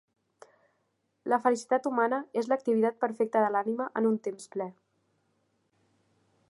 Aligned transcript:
La 1.33 1.37
felicitat 1.43 1.89
humana 1.89 2.21
és 2.43 2.49
l'activitat 2.53 2.99
perfecta 3.05 3.43
de 3.45 3.51
l'ànima 3.57 3.89
en 4.01 4.09
un 4.13 4.19
temps 4.29 4.53
ple. 4.57 4.69